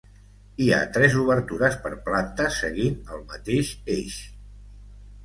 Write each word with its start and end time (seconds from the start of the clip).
Hi 0.63 0.67
ha 0.77 0.77
tres 0.93 1.17
obertures 1.23 1.77
per 1.83 1.91
planta 2.07 2.47
seguint 2.55 2.97
el 3.19 3.21
mateix 3.35 3.71
eix. 3.97 4.17